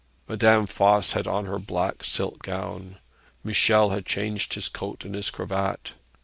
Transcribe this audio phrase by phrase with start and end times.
[0.27, 2.97] Madame Voss had on her black silk gown.
[3.43, 5.91] Michel had changed his coat and his cravat.